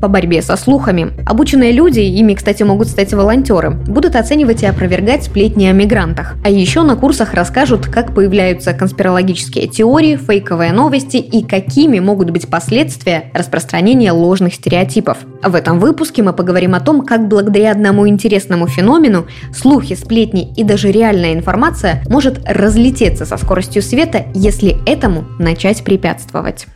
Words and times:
по 0.00 0.08
борьбе 0.08 0.42
со 0.42 0.56
слухами. 0.56 1.12
Обученные 1.26 1.72
люди, 1.72 2.00
ими, 2.00 2.34
кстати, 2.34 2.62
могут 2.62 2.88
стать 2.88 3.12
волонтеры, 3.12 3.70
будут 3.70 4.16
оценивать 4.16 4.62
и 4.62 4.66
опровергать 4.66 5.24
сплетни 5.24 5.66
о 5.66 5.72
мигрантах. 5.72 6.36
А 6.44 6.50
еще 6.50 6.82
на 6.82 6.96
курсах 6.96 7.34
расскажут, 7.34 7.86
как 7.86 8.14
появляются 8.14 8.72
конспирологические 8.72 9.68
теории, 9.68 10.16
фейковые 10.16 10.72
новости 10.72 11.16
и 11.18 11.44
какими 11.44 11.98
могут 12.00 12.30
быть 12.30 12.48
последствия 12.48 13.30
распространения 13.34 14.12
ложных 14.12 14.54
стереотипов. 14.54 15.18
В 15.42 15.54
этом 15.54 15.78
выпуске 15.78 16.22
мы 16.22 16.32
поговорим 16.32 16.74
о 16.74 16.80
том, 16.80 17.04
как 17.04 17.28
благодаря 17.28 17.72
одному 17.72 18.08
интересному 18.08 18.66
феномену 18.66 19.26
слухи, 19.54 19.94
сплетни 19.94 20.52
и 20.56 20.64
даже 20.64 20.90
реальная 20.90 21.34
информация 21.34 22.02
может 22.08 22.40
разлететься 22.46 23.26
со 23.26 23.36
скоростью 23.36 23.82
света, 23.82 24.24
если 24.34 24.76
этому 24.86 25.24
начать 25.38 25.84
препятствовать. 25.84 26.66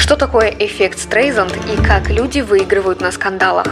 Что 0.00 0.16
такое 0.16 0.52
эффект 0.58 0.98
Стрейзанд 0.98 1.52
и 1.72 1.76
как 1.76 2.10
люди 2.10 2.40
выигрывают 2.40 3.00
на 3.00 3.12
скандалах? 3.12 3.66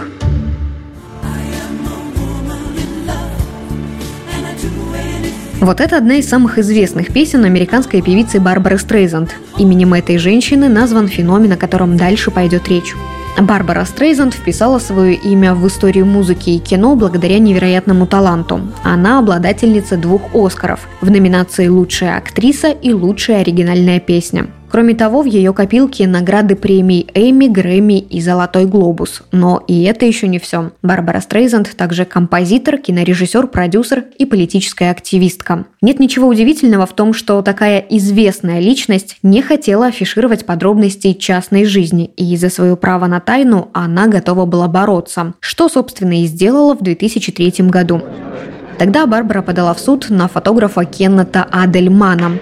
Вот 5.60 5.80
это 5.80 5.96
одна 5.96 6.16
из 6.16 6.28
самых 6.28 6.58
известных 6.58 7.12
песен 7.12 7.44
американской 7.44 8.02
певицы 8.02 8.38
Барбары 8.40 8.78
Стрейзанд. 8.78 9.34
Именем 9.56 9.94
этой 9.94 10.18
женщины 10.18 10.68
назван 10.68 11.08
феномен, 11.08 11.52
о 11.52 11.56
котором 11.56 11.96
дальше 11.96 12.30
пойдет 12.30 12.68
речь. 12.68 12.94
Барбара 13.40 13.84
Стрейзанд 13.86 14.34
вписала 14.34 14.78
свое 14.78 15.14
имя 15.14 15.54
в 15.54 15.66
историю 15.66 16.04
музыки 16.04 16.50
и 16.50 16.58
кино 16.58 16.94
благодаря 16.94 17.38
невероятному 17.38 18.06
таланту. 18.06 18.60
Она 18.84 19.18
обладательница 19.18 19.96
двух 19.96 20.34
Оскаров 20.34 20.80
в 21.00 21.10
номинации 21.10 21.68
«Лучшая 21.68 22.18
актриса» 22.18 22.68
и 22.68 22.92
«Лучшая 22.92 23.40
оригинальная 23.40 23.98
песня». 23.98 24.48
Кроме 24.70 24.94
того, 24.94 25.22
в 25.22 25.26
ее 25.26 25.52
копилке 25.52 26.06
награды 26.06 26.54
премий 26.54 27.06
Эми, 27.14 27.46
Грэмми 27.46 27.98
и 27.98 28.20
Золотой 28.20 28.66
Глобус. 28.66 29.22
Но 29.32 29.62
и 29.66 29.82
это 29.84 30.04
еще 30.04 30.28
не 30.28 30.38
все. 30.38 30.72
Барбара 30.82 31.20
Стрейзанд 31.20 31.74
также 31.76 32.04
композитор, 32.04 32.78
кинорежиссер, 32.78 33.46
продюсер 33.46 34.04
и 34.18 34.26
политическая 34.26 34.90
активистка. 34.90 35.64
Нет 35.80 36.00
ничего 36.00 36.28
удивительного 36.28 36.86
в 36.86 36.92
том, 36.92 37.14
что 37.14 37.40
такая 37.42 37.78
известная 37.78 38.60
личность 38.60 39.16
не 39.22 39.40
хотела 39.42 39.86
афишировать 39.86 40.44
подробности 40.44 41.14
частной 41.14 41.64
жизни, 41.64 42.10
и 42.16 42.36
за 42.36 42.50
свое 42.50 42.76
право 42.76 43.06
на 43.06 43.20
тайну 43.20 43.70
она 43.72 44.06
готова 44.06 44.44
была 44.44 44.68
бороться, 44.68 45.34
что, 45.40 45.68
собственно, 45.68 46.22
и 46.22 46.26
сделала 46.26 46.74
в 46.74 46.82
2003 46.82 47.68
году. 47.68 48.02
Тогда 48.78 49.06
Барбара 49.06 49.42
подала 49.42 49.74
в 49.74 49.80
суд 49.80 50.06
на 50.08 50.28
фотографа 50.28 50.84
Кеннета 50.84 51.42
Адельмана. 51.50 52.38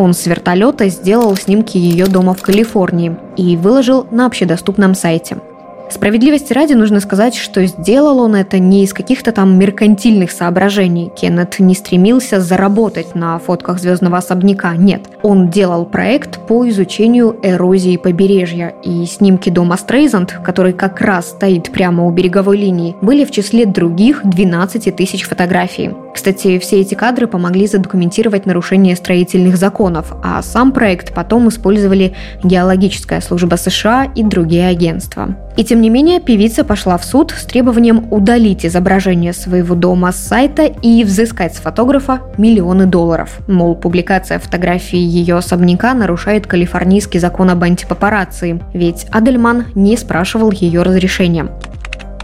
Он 0.00 0.14
с 0.14 0.24
вертолета 0.24 0.88
сделал 0.88 1.36
снимки 1.36 1.76
ее 1.76 2.06
дома 2.06 2.32
в 2.32 2.40
Калифорнии 2.40 3.18
и 3.36 3.58
выложил 3.58 4.06
на 4.10 4.24
общедоступном 4.24 4.94
сайте– 4.94 5.36
Справедливости 5.90 6.52
ради 6.52 6.74
нужно 6.74 7.00
сказать, 7.00 7.34
что 7.34 7.66
сделал 7.66 8.20
он 8.20 8.36
это 8.36 8.60
не 8.60 8.84
из 8.84 8.92
каких-то 8.92 9.32
там 9.32 9.58
меркантильных 9.58 10.30
соображений. 10.30 11.10
Кеннет 11.16 11.58
не 11.58 11.74
стремился 11.74 12.40
заработать 12.40 13.16
на 13.16 13.38
фотках 13.38 13.80
звездного 13.80 14.18
особняка, 14.18 14.76
нет. 14.76 15.02
Он 15.22 15.50
делал 15.50 15.84
проект 15.84 16.38
по 16.46 16.68
изучению 16.68 17.36
эрозии 17.42 17.96
побережья, 17.96 18.72
и 18.84 19.04
снимки 19.04 19.50
дома 19.50 19.76
Стрейзанд, 19.76 20.38
который 20.44 20.72
как 20.72 21.00
раз 21.00 21.30
стоит 21.30 21.72
прямо 21.72 22.06
у 22.06 22.10
береговой 22.10 22.56
линии, 22.56 22.96
были 23.02 23.24
в 23.24 23.32
числе 23.32 23.66
других 23.66 24.20
12 24.22 24.94
тысяч 24.94 25.24
фотографий. 25.24 25.90
Кстати, 26.12 26.58
все 26.58 26.80
эти 26.80 26.94
кадры 26.94 27.26
помогли 27.26 27.66
задокументировать 27.66 28.46
нарушение 28.46 28.96
строительных 28.96 29.56
законов, 29.56 30.12
а 30.22 30.42
сам 30.42 30.72
проект 30.72 31.14
потом 31.14 31.48
использовали 31.48 32.14
геологическая 32.42 33.20
служба 33.20 33.56
США 33.56 34.04
и 34.14 34.22
другие 34.22 34.66
агентства. 34.66 35.36
И 35.56 35.64
тем 35.64 35.80
не 35.80 35.90
менее, 35.90 36.20
певица 36.20 36.64
пошла 36.64 36.96
в 36.96 37.04
суд 37.04 37.32
с 37.36 37.44
требованием 37.44 38.06
удалить 38.10 38.64
изображение 38.64 39.32
своего 39.32 39.74
дома 39.74 40.12
с 40.12 40.16
сайта 40.16 40.64
и 40.64 41.04
взыскать 41.04 41.54
с 41.54 41.58
фотографа 41.58 42.20
миллионы 42.38 42.86
долларов. 42.86 43.38
Мол, 43.46 43.74
публикация 43.74 44.38
фотографии 44.38 44.98
ее 44.98 45.36
особняка 45.36 45.94
нарушает 45.94 46.46
калифорнийский 46.46 47.20
закон 47.20 47.50
об 47.50 47.62
антипапарации, 47.62 48.60
ведь 48.72 49.06
Адельман 49.10 49.66
не 49.74 49.96
спрашивал 49.96 50.50
ее 50.50 50.82
разрешения. 50.82 51.48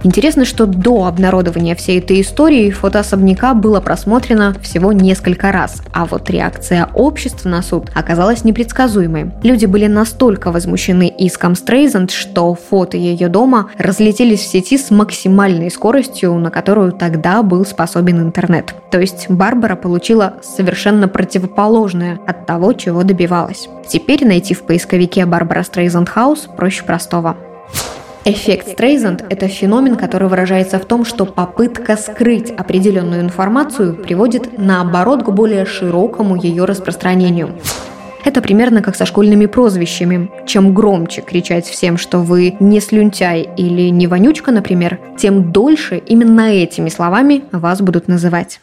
Интересно, 0.06 0.44
что 0.44 0.66
до 0.66 1.06
обнародования 1.06 1.74
всей 1.74 1.98
этой 1.98 2.20
истории 2.20 2.70
фото 2.70 3.00
особняка 3.00 3.54
было 3.54 3.80
просмотрено 3.80 4.54
всего 4.62 4.92
несколько 4.92 5.50
раз, 5.50 5.82
а 5.92 6.06
вот 6.06 6.30
реакция 6.30 6.88
общества 6.94 7.48
на 7.48 7.60
суд 7.60 7.90
оказалась 7.92 8.44
непредсказуемой. 8.44 9.32
Люди 9.42 9.66
были 9.66 9.88
настолько 9.88 10.52
возмущены 10.52 11.08
иском 11.08 11.56
Стрейзанд, 11.56 12.12
что 12.12 12.54
фото 12.54 12.96
ее 12.96 13.28
дома 13.28 13.70
разлетелись 13.78 14.42
в 14.42 14.46
сети 14.46 14.78
с 14.78 14.92
максимальной 14.92 15.72
скоростью, 15.72 16.34
на 16.34 16.52
которую 16.52 16.92
тогда 16.92 17.42
был 17.42 17.66
способен 17.66 18.20
интернет. 18.22 18.76
То 18.92 19.00
есть 19.00 19.28
Барбара 19.28 19.74
получила 19.74 20.34
совершенно 20.40 21.08
противоположное 21.08 22.20
от 22.28 22.46
того, 22.46 22.74
чего 22.74 23.02
добивалась. 23.02 23.68
Теперь 23.88 24.24
найти 24.24 24.54
в 24.54 24.62
поисковике 24.62 25.26
Барбара 25.26 25.64
Стрейзанд 25.64 26.08
Хаус 26.08 26.46
проще 26.56 26.84
простого. 26.84 27.36
Эффект 28.28 28.72
Стрейзанд– 28.72 29.24
это 29.30 29.46
феномен, 29.46 29.94
который 29.94 30.26
выражается 30.28 30.80
в 30.80 30.84
том, 30.84 31.04
что 31.04 31.26
попытка 31.26 31.96
скрыть 31.96 32.50
определенную 32.50 33.20
информацию 33.20 33.94
приводит, 33.94 34.58
наоборот, 34.58 35.22
к 35.22 35.30
более 35.30 35.64
широкому 35.64 36.34
ее 36.34 36.64
распространению. 36.64 37.52
Это 38.24 38.42
примерно 38.42 38.82
как 38.82 38.96
со 38.96 39.06
школьными 39.06 39.46
прозвищами. 39.46 40.28
Чем 40.44 40.74
громче 40.74 41.20
кричать 41.20 41.66
всем, 41.66 41.96
что 41.96 42.18
вы 42.18 42.56
не 42.58 42.80
слюнтяй 42.80 43.48
или 43.56 43.90
не 43.90 44.08
вонючка, 44.08 44.50
например, 44.50 44.98
тем 45.16 45.52
дольше 45.52 45.98
именно 45.98 46.52
этими 46.52 46.88
словами 46.88 47.44
вас 47.52 47.80
будут 47.80 48.08
называть. 48.08 48.58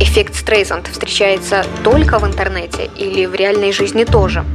Эффект 0.00 0.34
Стрейзанд 0.34 0.88
встречается 0.88 1.64
только 1.84 2.18
в 2.18 2.26
интернете 2.26 2.90
или 2.98 3.26
в 3.26 3.34
реальной 3.36 3.70
жизни 3.70 4.02
тоже– 4.02 4.44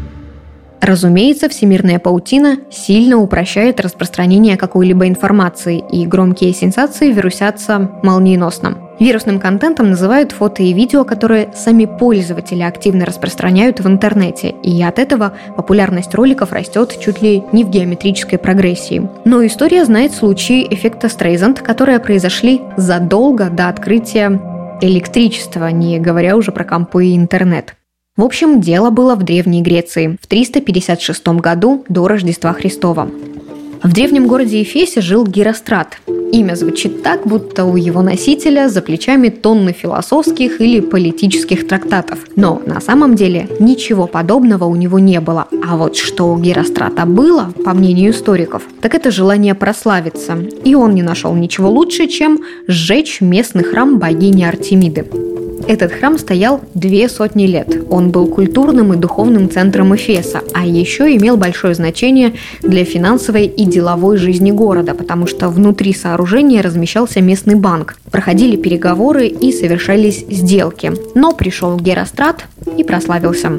Разумеется, 0.81 1.49
всемирная 1.49 1.99
паутина 1.99 2.57
сильно 2.71 3.17
упрощает 3.17 3.79
распространение 3.79 4.57
какой-либо 4.57 5.07
информации, 5.07 5.83
и 5.91 6.05
громкие 6.05 6.53
сенсации 6.53 7.11
вирусятся 7.11 7.89
молниеносно. 8.01 8.77
Вирусным 8.99 9.39
контентом 9.39 9.91
называют 9.91 10.33
фото 10.33 10.61
и 10.61 10.73
видео, 10.73 11.05
которые 11.05 11.51
сами 11.55 11.85
пользователи 11.85 12.63
активно 12.63 13.05
распространяют 13.05 13.79
в 13.79 13.87
интернете, 13.87 14.49
и 14.63 14.81
от 14.83 14.99
этого 14.99 15.33
популярность 15.55 16.13
роликов 16.15 16.51
растет 16.51 16.97
чуть 16.99 17.21
ли 17.21 17.43
не 17.53 17.63
в 17.63 17.69
геометрической 17.69 18.37
прогрессии. 18.37 19.09
Но 19.25 19.45
история 19.45 19.85
знает 19.85 20.13
случаи 20.13 20.67
эффекта 20.69 21.07
Стрейзанд, 21.07 21.61
которые 21.61 21.99
произошли 21.99 22.61
задолго 22.75 23.49
до 23.49 23.69
открытия 23.69 24.41
электричества, 24.81 25.67
не 25.67 25.99
говоря 25.99 26.35
уже 26.35 26.51
про 26.51 26.63
компы 26.63 27.07
и 27.07 27.15
интернет. 27.15 27.75
В 28.19 28.23
общем, 28.25 28.59
дело 28.59 28.89
было 28.89 29.15
в 29.15 29.23
Древней 29.23 29.61
Греции 29.61 30.17
в 30.21 30.27
356 30.27 31.25
году 31.39 31.85
до 31.87 32.05
Рождества 32.05 32.51
Христова. 32.51 33.09
В 33.81 33.93
древнем 33.93 34.27
городе 34.27 34.61
Эфесе 34.61 34.99
жил 34.99 35.25
Герострат. 35.25 35.99
Имя 36.33 36.55
звучит 36.55 37.01
так, 37.01 37.25
будто 37.25 37.63
у 37.63 37.77
его 37.77 38.01
носителя 38.01 38.67
за 38.67 38.81
плечами 38.81 39.29
тонны 39.29 39.71
философских 39.71 40.59
или 40.59 40.81
политических 40.81 41.65
трактатов. 41.65 42.19
Но 42.35 42.61
на 42.65 42.81
самом 42.81 43.15
деле 43.15 43.47
ничего 43.61 44.05
подобного 44.05 44.65
у 44.65 44.75
него 44.75 44.99
не 44.99 45.21
было. 45.21 45.47
А 45.65 45.77
вот 45.77 45.95
что 45.95 46.33
у 46.33 46.37
Герострата 46.37 47.05
было, 47.05 47.53
по 47.63 47.73
мнению 47.73 48.11
историков, 48.11 48.63
так 48.81 48.95
это 48.95 49.11
желание 49.11 49.55
прославиться. 49.55 50.37
И 50.65 50.75
он 50.75 50.93
не 50.93 51.03
нашел 51.03 51.33
ничего 51.35 51.69
лучше, 51.69 52.07
чем 52.07 52.39
сжечь 52.67 53.21
местный 53.21 53.63
храм 53.63 53.97
богини 53.97 54.43
Артемиды. 54.43 55.07
Этот 55.67 55.91
храм 55.91 56.17
стоял 56.17 56.61
две 56.73 57.09
сотни 57.09 57.45
лет. 57.45 57.67
Он 57.89 58.11
был 58.11 58.27
культурным 58.27 58.93
и 58.93 58.97
духовным 58.97 59.49
центром 59.49 59.95
Эфеса, 59.95 60.41
а 60.53 60.65
еще 60.65 61.15
имел 61.15 61.37
большое 61.37 61.73
значение 61.73 62.33
для 62.61 62.85
финансовой 62.85 63.45
и 63.45 63.65
деловой 63.65 64.17
жизни 64.17 64.51
города, 64.51 64.95
потому 64.95 65.27
что 65.27 65.49
внутри 65.49 65.93
сооружения 65.93 66.61
размещался 66.61 67.21
местный 67.21 67.55
банк. 67.55 67.97
Проходили 68.11 68.55
переговоры 68.55 69.27
и 69.27 69.51
совершались 69.51 70.25
сделки. 70.29 70.93
Но 71.15 71.33
пришел 71.33 71.77
Герострат 71.77 72.45
и 72.77 72.83
прославился. 72.83 73.51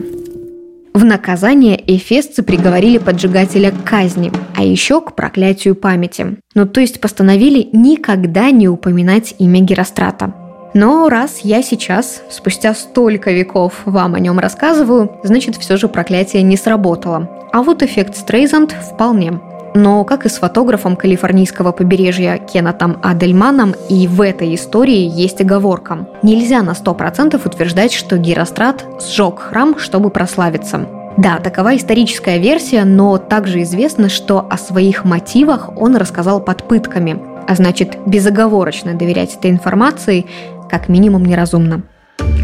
В 0.92 1.04
наказание 1.04 1.80
эфесцы 1.86 2.42
приговорили 2.42 2.98
поджигателя 2.98 3.70
к 3.70 3.84
казни, 3.84 4.32
а 4.56 4.64
еще 4.64 5.00
к 5.00 5.14
проклятию 5.14 5.76
памяти. 5.76 6.38
Ну 6.54 6.66
то 6.66 6.80
есть 6.80 7.00
постановили 7.00 7.68
никогда 7.72 8.50
не 8.50 8.68
упоминать 8.68 9.36
имя 9.38 9.60
Герострата. 9.60 10.34
Но 10.72 11.08
раз 11.08 11.40
я 11.40 11.62
сейчас, 11.62 12.22
спустя 12.30 12.74
столько 12.74 13.32
веков, 13.32 13.82
вам 13.84 14.14
о 14.14 14.20
нем 14.20 14.38
рассказываю, 14.38 15.10
значит 15.22 15.56
все 15.56 15.76
же 15.76 15.88
проклятие 15.88 16.42
не 16.42 16.56
сработало. 16.56 17.28
А 17.52 17.62
вот 17.62 17.82
эффект 17.82 18.16
Стрейзанд 18.16 18.72
вполне. 18.72 19.40
Но, 19.74 20.04
как 20.04 20.26
и 20.26 20.28
с 20.28 20.38
фотографом 20.38 20.96
калифорнийского 20.96 21.72
побережья 21.72 22.38
Кеннетом 22.38 22.98
Адельманом, 23.02 23.74
и 23.88 24.08
в 24.08 24.20
этой 24.20 24.54
истории 24.54 25.08
есть 25.08 25.40
оговорка. 25.40 26.08
Нельзя 26.22 26.62
на 26.62 26.72
100% 26.72 27.40
утверждать, 27.44 27.92
что 27.92 28.18
Герострат 28.18 28.84
сжег 29.00 29.38
храм, 29.38 29.78
чтобы 29.78 30.10
прославиться. 30.10 30.86
Да, 31.16 31.38
такова 31.38 31.76
историческая 31.76 32.38
версия, 32.38 32.84
но 32.84 33.18
также 33.18 33.62
известно, 33.62 34.08
что 34.08 34.46
о 34.48 34.56
своих 34.56 35.04
мотивах 35.04 35.70
он 35.76 35.96
рассказал 35.96 36.40
под 36.40 36.64
пытками, 36.64 37.20
а 37.46 37.54
значит, 37.54 37.98
безоговорочно 38.06 38.94
доверять 38.94 39.34
этой 39.36 39.50
информации 39.50 40.26
как 40.70 40.88
минимум 40.88 41.24
неразумно. 41.24 41.82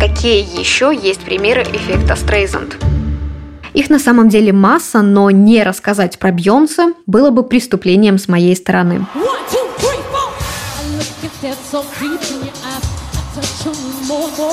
Какие 0.01 0.41
еще 0.59 0.93
есть 0.95 1.21
примеры 1.21 1.63
эффекта 1.63 2.17
Стрейзанд? 2.17 2.77
Их 3.73 3.91
на 3.91 3.99
самом 3.99 4.29
деле 4.29 4.53
масса, 4.53 5.03
но 5.03 5.31
не 5.31 5.63
рассказать 5.63 6.19
про 6.19 6.33
Бьонса 6.33 6.93
было 7.07 7.31
бы 7.31 7.43
преступлением 7.45 8.19
с 8.19 8.27
моей 8.27 8.57
стороны. 8.57 9.07
One, 9.15 9.39
two, 9.51 9.59
three, 9.79 9.97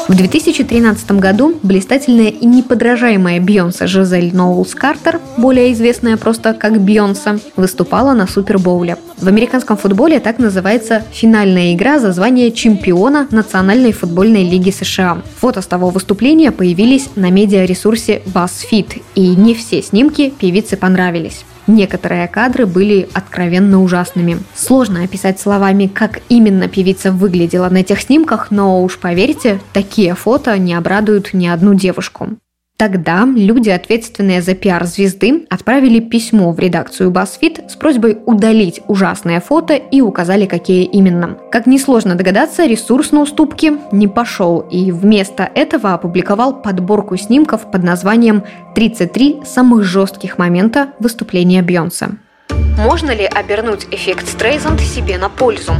в 0.07 0.15
2013 0.15 1.11
году 1.13 1.57
блистательная 1.63 2.29
и 2.29 2.45
неподражаемая 2.45 3.39
Бьонса 3.39 3.87
Жизель 3.87 4.35
Ноулс 4.35 4.75
Картер, 4.75 5.19
более 5.37 5.71
известная 5.73 6.17
просто 6.17 6.53
как 6.53 6.81
Бьонса, 6.81 7.39
выступала 7.55 8.13
на 8.13 8.27
Супербоуле. 8.27 8.97
В 9.17 9.27
американском 9.27 9.77
футболе 9.77 10.19
так 10.19 10.39
называется 10.39 11.03
финальная 11.11 11.73
игра 11.73 11.99
за 11.99 12.11
звание 12.11 12.51
чемпиона 12.51 13.27
Национальной 13.31 13.91
футбольной 13.91 14.43
лиги 14.43 14.71
США. 14.71 15.21
Фото 15.39 15.61
с 15.61 15.67
того 15.67 15.89
выступления 15.89 16.51
появились 16.51 17.09
на 17.15 17.29
медиаресурсе 17.29 18.21
BuzzFeed, 18.25 19.01
и 19.15 19.35
не 19.35 19.53
все 19.53 19.81
снимки 19.81 20.33
певице 20.37 20.77
понравились. 20.77 21.45
Некоторые 21.67 22.27
кадры 22.27 22.65
были 22.65 23.07
откровенно 23.13 23.81
ужасными. 23.81 24.39
Сложно 24.53 25.03
описать 25.03 25.39
словами, 25.39 25.87
как 25.87 26.19
именно 26.29 26.67
певица 26.67 27.11
выглядела 27.11 27.69
на 27.69 27.77
этих 27.77 28.01
снимках, 28.01 28.51
но 28.51 28.83
уж 28.83 28.97
поверьте, 28.97 29.61
такие 29.71 30.13
фото 30.15 30.57
не 30.57 30.73
обрадуют 30.73 31.33
ни 31.33 31.47
одну 31.47 31.73
девушку. 31.73 32.29
Тогда 32.77 33.23
люди, 33.25 33.69
ответственные 33.69 34.41
за 34.41 34.55
пиар 34.55 34.85
звезды, 34.85 35.45
отправили 35.49 35.99
письмо 35.99 36.51
в 36.51 36.59
редакцию 36.59 37.11
BuzzFeed 37.11 37.69
с 37.69 37.75
просьбой 37.75 38.17
удалить 38.25 38.81
ужасное 38.87 39.39
фото 39.39 39.75
и 39.75 40.01
указали, 40.01 40.47
какие 40.47 40.83
именно. 40.83 41.37
Как 41.51 41.67
несложно 41.67 42.15
догадаться, 42.15 42.65
ресурс 42.65 43.11
на 43.11 43.21
уступки 43.21 43.73
не 43.91 44.07
пошел 44.07 44.59
и 44.59 44.91
вместо 44.91 45.43
этого 45.43 45.93
опубликовал 45.93 46.61
подборку 46.61 47.15
снимков 47.15 47.71
под 47.71 47.83
названием 47.83 48.43
«33 48.75 49.45
самых 49.45 49.83
жестких 49.83 50.37
момента 50.39 50.93
выступления 50.99 51.61
Бьонса». 51.61 52.17
Можно 52.77 53.11
ли 53.11 53.25
обернуть 53.25 53.87
эффект 53.91 54.27
Стрейзанд 54.27 54.81
себе 54.81 55.17
на 55.17 55.29
пользу? 55.29 55.73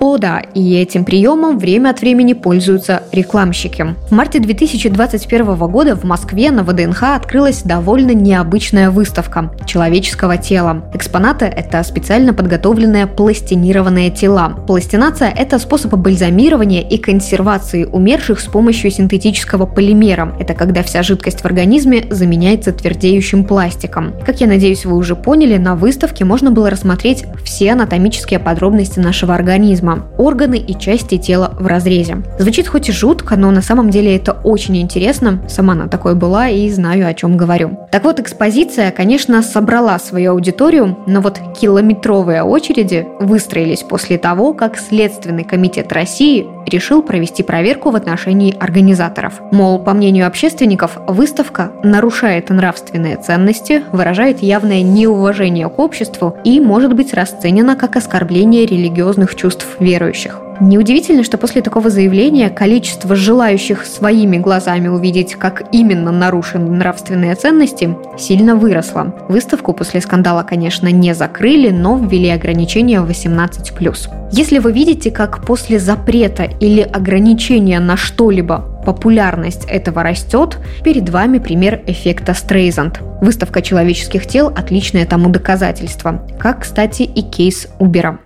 О 0.00 0.16
да, 0.16 0.40
и 0.54 0.76
этим 0.76 1.04
приемом 1.04 1.58
время 1.58 1.90
от 1.90 2.00
времени 2.00 2.32
пользуются 2.32 3.02
рекламщики. 3.12 3.94
В 4.08 4.12
марте 4.12 4.40
2021 4.40 5.56
года 5.56 5.94
в 5.94 6.04
Москве 6.04 6.50
на 6.50 6.62
ВДНХ 6.62 7.02
открылась 7.02 7.60
довольно 7.62 8.12
необычная 8.12 8.90
выставка 8.90 9.52
человеческого 9.66 10.38
тела. 10.38 10.90
Экспонаты– 10.94 11.44
это 11.54 11.82
специально 11.82 12.32
подготовленные 12.32 13.06
пластинированные 13.06 14.10
тела. 14.10 14.54
Пластинация– 14.66 15.28
это 15.36 15.58
способ 15.58 15.94
бальзамирования 15.96 16.80
и 16.80 16.96
консервации 16.96 17.84
умерших 17.84 18.40
с 18.40 18.44
помощью 18.44 18.90
синтетического 18.90 19.66
полимера. 19.66 20.34
Это 20.40 20.54
когда 20.54 20.82
вся 20.82 21.02
жидкость 21.02 21.42
в 21.42 21.44
организме 21.44 22.06
заменяется 22.08 22.72
твердеющим 22.72 23.44
пластиком. 23.44 24.14
Как 24.24 24.40
я 24.40 24.46
надеюсь, 24.46 24.86
вы 24.86 24.96
уже 24.96 25.14
поняли, 25.14 25.58
на 25.58 25.76
выставке 25.76 26.24
можно 26.24 26.50
было 26.50 26.70
рассмотреть 26.70 27.26
все 27.44 27.72
анатомические 27.72 28.38
подробности 28.38 28.98
нашего 28.98 29.34
организма 29.34 29.89
организма, 29.90 30.06
органы 30.18 30.58
и 30.58 30.78
части 30.78 31.18
тела 31.18 31.52
в 31.58 31.66
разрезе. 31.66 32.22
Звучит 32.38 32.68
хоть 32.68 32.88
и 32.88 32.92
жутко, 32.92 33.36
но 33.36 33.50
на 33.50 33.62
самом 33.62 33.90
деле 33.90 34.16
это 34.16 34.32
очень 34.32 34.76
интересно. 34.76 35.42
Сама 35.48 35.74
на 35.74 35.88
такой 35.88 36.14
была 36.14 36.48
и 36.48 36.68
знаю, 36.70 37.08
о 37.08 37.14
чем 37.14 37.36
говорю. 37.36 37.78
Так 37.90 38.04
вот, 38.04 38.20
экспозиция, 38.20 38.90
конечно, 38.90 39.42
собрала 39.42 39.98
свою 39.98 40.32
аудиторию, 40.32 40.96
но 41.06 41.20
вот 41.20 41.40
километровые 41.58 42.42
очереди 42.42 43.06
выстроились 43.20 43.82
после 43.82 44.18
того, 44.18 44.52
как 44.52 44.78
Следственный 44.78 45.44
комитет 45.44 45.92
России 45.92 46.46
решил 46.66 47.02
провести 47.02 47.42
проверку 47.42 47.90
в 47.90 47.96
отношении 47.96 48.56
организаторов. 48.58 49.40
Мол, 49.50 49.78
по 49.78 49.92
мнению 49.92 50.26
общественников, 50.26 50.98
выставка 51.06 51.72
нарушает 51.82 52.50
нравственные 52.50 53.16
ценности, 53.16 53.82
выражает 53.92 54.42
явное 54.42 54.82
неуважение 54.82 55.68
к 55.68 55.78
обществу 55.78 56.36
и 56.44 56.60
может 56.60 56.94
быть 56.94 57.14
расценена 57.14 57.76
как 57.76 57.96
оскорбление 57.96 58.66
религиозных 58.66 59.34
чувств 59.34 59.66
верующих. 59.80 60.40
Неудивительно, 60.60 61.24
что 61.24 61.38
после 61.38 61.62
такого 61.62 61.88
заявления 61.88 62.50
количество 62.50 63.16
желающих 63.16 63.86
своими 63.86 64.36
глазами 64.36 64.88
увидеть, 64.88 65.34
как 65.34 65.62
именно 65.72 66.12
нарушены 66.12 66.70
нравственные 66.70 67.34
ценности, 67.34 67.96
сильно 68.18 68.54
выросло. 68.54 69.14
Выставку 69.30 69.72
после 69.72 70.02
скандала, 70.02 70.42
конечно, 70.42 70.88
не 70.88 71.14
закрыли, 71.14 71.70
но 71.70 71.96
ввели 71.96 72.28
ограничения 72.28 73.00
18+. 73.00 74.30
Если 74.32 74.58
вы 74.58 74.72
видите, 74.72 75.10
как 75.10 75.46
после 75.46 75.78
запрета 75.78 76.44
или 76.44 76.82
ограничения 76.82 77.80
на 77.80 77.96
что-либо 77.96 78.82
популярность 78.84 79.64
этого 79.64 80.02
растет, 80.02 80.58
перед 80.84 81.08
вами 81.08 81.38
пример 81.38 81.82
эффекта 81.86 82.34
Стрейзанд. 82.34 83.00
Выставка 83.22 83.62
человеческих 83.62 84.26
тел– 84.26 84.48
отличное 84.56 85.06
тому 85.06 85.30
доказательство, 85.30 86.26
как, 86.38 86.60
кстати, 86.60 87.02
и 87.02 87.22
кейс 87.22 87.68
Убера. 87.78 88.18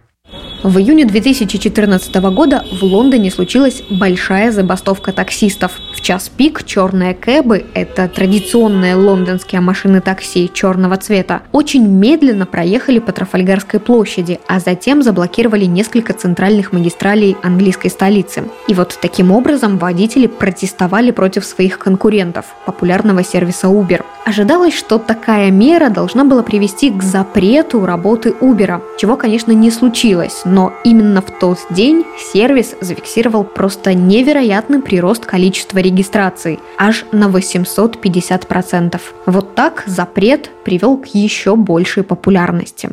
В 0.65 0.79
июне 0.79 1.05
2014 1.05 2.15
года 2.33 2.65
в 2.73 2.83
Лондоне 2.83 3.31
случилась 3.31 3.83
большая 3.91 4.51
забастовка 4.51 5.13
таксистов. 5.13 5.73
В 5.95 6.01
час 6.01 6.31
пик 6.35 6.65
черные 6.65 7.13
кэбы– 7.13 7.67
это 7.75 8.09
традиционные 8.09 8.95
лондонские 8.95 9.61
машины 9.61 10.01
такси 10.01 10.51
черного 10.51 10.97
цвета– 10.97 11.43
очень 11.53 11.87
медленно 11.87 12.47
проехали 12.47 12.99
по 12.99 13.13
Трафальгарской 13.13 13.79
площади, 13.79 14.41
а 14.49 14.59
затем 14.59 15.03
заблокировали 15.03 15.67
несколько 15.67 16.15
центральных 16.15 16.73
магистралей 16.73 17.37
английской 17.43 17.91
столицы. 17.91 18.45
И 18.67 18.73
вот 18.73 18.99
таким 19.03 19.33
образом 19.33 19.77
водители 19.77 20.27
протестовали 20.27 21.11
против 21.11 21.45
своих 21.45 21.79
конкурентов– 21.79 22.47
популярного 22.65 23.23
сервиса 23.23 23.67
Uber. 23.67 24.03
Ожидалось, 24.25 24.73
что 24.73 24.99
такая 24.99 25.51
мера 25.51 25.91
должна 25.91 26.25
была 26.25 26.43
привести 26.43 26.91
к 26.91 27.03
запрету 27.03 27.85
работы 27.85 28.31
Uber, 28.31 28.81
чего, 28.97 29.19
конечно, 29.19 29.53
не 29.53 29.71
случилось, 29.71 30.41
но 30.55 30.73
именно 30.85 31.21
в 31.21 31.37
тот 31.41 31.59
день 31.71 32.05
сервис 32.33 32.77
зафиксировал 32.81 33.43
просто 33.43 33.93
невероятный 33.93 34.81
прирост 34.81 35.27
количества 35.27 35.79
регистраций, 35.79 36.61
аж 36.79 37.05
на 37.11 37.25
850%. 37.25 39.01
Вот 39.27 39.57
так 39.57 39.83
запрет 39.87 40.51
привел 40.65 40.97
к 40.97 41.07
еще 41.07 41.57
большей 41.57 42.05
популярности. 42.05 42.91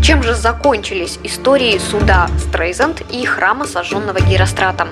Чем 0.00 0.22
же 0.22 0.34
закончились 0.34 1.18
истории 1.24 1.76
суда 1.78 2.28
Стрейзанд 2.38 3.02
и 3.10 3.24
храма, 3.24 3.66
сожженного 3.66 4.20
Геростратом? 4.20 4.88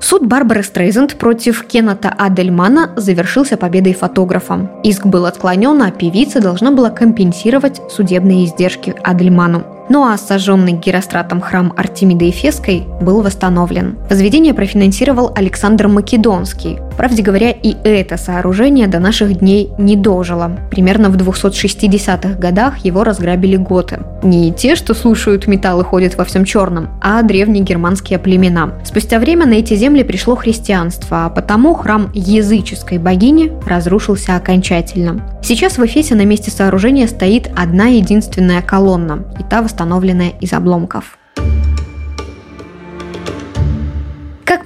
Суд 0.00 0.24
Барбары 0.26 0.62
Стрейзенд 0.62 1.18
против 1.18 1.66
Кеннета 1.66 2.08
Адельмана 2.08 2.92
завершился 2.96 3.58
победой 3.58 3.92
фотографа. 3.92 4.70
Иск 4.82 5.04
был 5.04 5.26
отклонен, 5.26 5.82
а 5.82 5.90
певица 5.90 6.40
должна 6.40 6.70
была 6.70 6.88
компенсировать 6.88 7.82
судебные 7.90 8.46
издержки 8.46 8.94
Адельману. 9.04 9.77
Ну 9.90 10.04
а 10.04 10.18
сожженный 10.18 10.72
Геростратом 10.72 11.40
храм 11.40 11.72
Артемиды 11.76 12.28
Эфеской 12.28 12.84
был 13.00 13.22
восстановлен. 13.22 13.98
Возведение 14.10 14.52
профинансировал 14.52 15.32
Александр 15.34 15.88
Македонский. 15.88 16.78
Правде 16.98 17.22
говоря, 17.22 17.52
и 17.52 17.76
это 17.84 18.16
сооружение 18.16 18.88
до 18.88 18.98
наших 18.98 19.38
дней 19.38 19.70
не 19.78 19.94
дожило. 19.94 20.50
Примерно 20.68 21.10
в 21.10 21.16
260-х 21.16 22.36
годах 22.40 22.78
его 22.78 23.04
разграбили 23.04 23.54
готы. 23.54 24.00
Не 24.24 24.52
те, 24.52 24.74
что 24.74 24.94
слушают 24.94 25.46
металл 25.46 25.80
и 25.80 25.84
ходят 25.84 26.16
во 26.16 26.24
всем 26.24 26.44
черном, 26.44 26.88
а 27.00 27.22
древние 27.22 27.62
германские 27.62 28.18
племена. 28.18 28.72
Спустя 28.84 29.20
время 29.20 29.46
на 29.46 29.54
эти 29.54 29.74
земли 29.74 30.02
пришло 30.02 30.34
христианство, 30.34 31.26
а 31.26 31.30
потому 31.30 31.74
храм 31.74 32.10
языческой 32.14 32.98
богини 32.98 33.52
разрушился 33.64 34.34
окончательно. 34.34 35.22
Сейчас 35.40 35.78
в 35.78 35.86
Эфесе 35.86 36.16
на 36.16 36.24
месте 36.24 36.50
сооружения 36.50 37.06
стоит 37.06 37.48
одна 37.56 37.86
единственная 37.86 38.60
колонна, 38.60 39.24
и 39.38 39.44
та 39.44 39.62
восстановленная 39.62 40.32
из 40.40 40.52
обломков. 40.52 41.17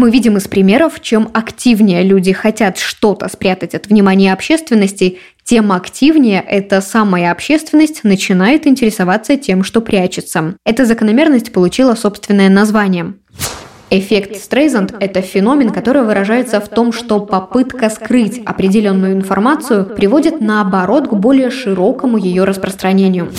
Мы 0.03 0.11
видим 0.11 0.37
из 0.37 0.49
примеров, 0.49 1.01
чем 1.01 1.29
активнее 1.33 2.03
люди 2.03 2.33
хотят 2.33 2.77
что-то 2.77 3.29
спрятать 3.29 3.77
от 3.77 3.87
внимания 3.87 4.33
общественности, 4.33 5.19
тем 5.45 5.71
активнее 5.71 6.45
эта 6.45 6.81
самая 6.81 7.31
общественность 7.31 8.03
начинает 8.03 8.67
интересоваться 8.67 9.37
тем, 9.37 9.63
что 9.63 9.81
прячется. 9.81 10.57
Эта 10.67 10.87
закономерность 10.87 11.53
получила 11.53 11.95
собственное 11.95 12.49
название. 12.49 13.15
Эффект 13.91 14.39
Стрейзанд– 14.39 14.93
это 15.01 15.23
феномен, 15.23 15.71
который 15.71 16.03
выражается 16.03 16.61
в 16.61 16.69
том, 16.69 16.93
что 16.93 17.21
попытка 17.21 17.89
скрыть 17.89 18.43
определенную 18.45 19.13
информацию 19.13 19.85
приводит 19.85 20.41
наоборот 20.41 21.07
к 21.07 21.13
более 21.13 21.51
широкому 21.51 22.17
ее 22.17 22.43
распространению. 22.43 23.31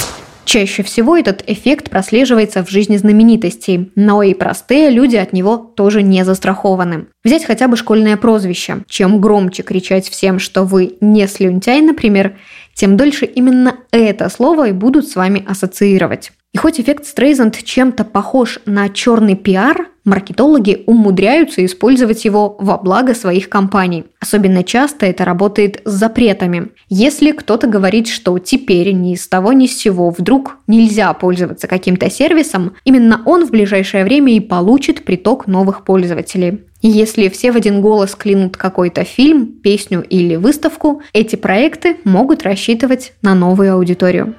Чаще 0.45 0.83
всего 0.83 1.17
этот 1.17 1.43
эффект 1.47 1.89
прослеживается 1.89 2.63
в 2.63 2.69
жизни 2.69 2.97
знаменитостей, 2.97 3.91
но 3.95 4.23
и 4.23 4.33
простые 4.33 4.89
люди 4.89 5.15
от 5.15 5.33
него 5.33 5.57
тоже 5.57 6.03
не 6.03 6.25
застрахованы. 6.25 7.07
Взять 7.23 7.45
хотя 7.45 7.67
бы 7.67 7.77
школьное 7.77 8.17
прозвище. 8.17 8.83
Чем 8.87 9.21
громче 9.21 9.63
кричать 9.63 10.07
всем, 10.09 10.39
что 10.39 10.63
вы 10.63 10.97
не 11.01 11.27
слюнтяй, 11.27 11.81
например, 11.81 12.37
тем 12.73 12.97
дольше 12.97 13.25
именно 13.25 13.77
это 13.91 14.29
слово 14.29 14.69
и 14.69 14.71
будут 14.71 15.07
с 15.07 15.15
вами 15.15 15.45
ассоциировать. 15.47 16.31
И 16.53 16.57
хоть 16.57 16.79
эффект 16.79 17.05
Стрейзанд 17.05 17.63
чем-то 17.63 18.03
похож 18.03 18.59
на 18.65 18.89
черный 18.89 19.35
пиар, 19.35 19.87
маркетологи 20.05 20.83
умудряются 20.85 21.65
использовать 21.65 22.25
его 22.25 22.55
во 22.59 22.77
благо 22.77 23.13
своих 23.13 23.49
компаний. 23.49 24.05
Особенно 24.19 24.63
часто 24.63 25.05
это 25.05 25.25
работает 25.25 25.81
с 25.85 25.91
запретами. 25.91 26.69
Если 26.89 27.31
кто-то 27.31 27.67
говорит, 27.67 28.07
что 28.07 28.37
теперь 28.39 28.91
ни 28.91 29.15
с 29.15 29.27
того 29.27 29.53
ни 29.53 29.67
с 29.67 29.77
сего 29.77 30.09
вдруг 30.09 30.57
нельзя 30.67 31.13
пользоваться 31.13 31.67
каким-то 31.67 32.09
сервисом, 32.09 32.73
именно 32.83 33.21
он 33.25 33.45
в 33.45 33.51
ближайшее 33.51 34.03
время 34.03 34.35
и 34.35 34.39
получит 34.39 35.05
приток 35.05 35.47
новых 35.47 35.83
пользователей. 35.83 36.61
Если 36.85 37.29
все 37.29 37.53
в 37.53 37.55
один 37.55 37.79
голос 37.79 38.13
клянут 38.13 38.57
какой-то 38.57 39.05
фильм, 39.05 39.47
песню 39.47 40.01
или 40.01 40.35
выставку, 40.35 41.01
эти 41.13 41.37
проекты 41.37 41.95
могут 42.03 42.43
рассчитывать 42.43 43.13
на 43.21 43.35
новую 43.35 43.73
аудиторию. 43.73 44.35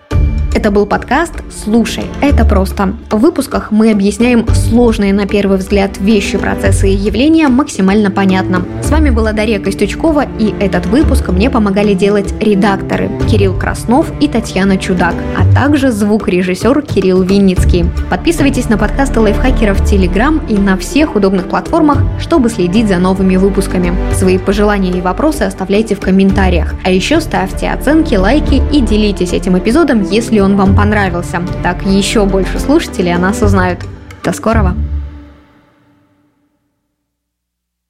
Это 0.64 0.71
был 0.71 0.87
подкаст 0.87 1.35
«Слушай, 1.52 2.04
это 2.23 2.47
просто». 2.47 2.94
В 3.11 3.18
выпусках 3.18 3.71
мы 3.71 3.90
объясняем 3.90 4.47
сложные 4.49 5.12
на 5.12 5.26
первый 5.26 5.59
взгляд 5.59 5.99
вещи, 6.00 6.38
процессы 6.38 6.88
и 6.88 6.94
явления 6.97 7.49
максимально 7.49 8.11
понятно. 8.11 8.64
С 8.83 8.88
вами 8.88 9.11
была 9.11 9.33
Дарья 9.33 9.61
Костючкова, 9.61 10.25
и 10.38 10.54
этот 10.61 10.87
выпуск 10.87 11.28
мне 11.28 11.50
помогали 11.50 11.92
делать 11.92 12.33
редакторы 12.40 13.11
Кирилл 13.30 13.52
Краснов 13.59 14.11
и 14.23 14.26
Татьяна 14.26 14.78
Чудак, 14.78 15.14
а 15.38 15.44
также 15.54 15.92
звукорежиссер 15.92 16.80
Кирилл 16.80 17.21
Винницкий. 17.21 17.85
Подписывайтесь 18.09 18.71
на 18.71 18.78
подкасты 18.78 19.21
лайфхакеров 19.21 19.80
в 19.80 19.85
Телеграм 19.85 20.40
и 20.49 20.54
на 20.54 20.78
всех 20.78 21.14
удобных 21.14 21.47
платформах, 21.50 21.99
чтобы 22.18 22.49
следить 22.49 22.88
за 22.88 22.97
новыми 22.97 23.37
выпусками. 23.37 23.92
Свои 24.14 24.38
пожелания 24.38 24.92
и 24.92 25.02
вопросы 25.02 25.42
оставляйте 25.42 25.94
в 25.94 26.00
комментариях. 26.00 26.73
А 26.85 26.90
еще 26.90 27.21
ставьте 27.21 27.68
оценки, 27.68 28.14
лайки 28.14 28.62
и 28.73 28.80
делитесь 28.80 29.35
этим 29.35 29.59
эпизодом, 29.59 30.02
если 30.11 30.40
вам 30.54 30.75
понравился. 30.75 31.42
Так 31.62 31.84
еще 31.84 32.25
больше 32.25 32.58
слушателей 32.58 33.14
о 33.14 33.18
нас 33.18 33.42
узнают. 33.42 33.80
До 34.23 34.32
скорого! 34.32 34.75